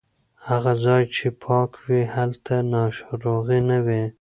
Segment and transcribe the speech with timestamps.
[0.47, 4.01] هغه ځای چې پاک وي هلته ناروغي نه وي.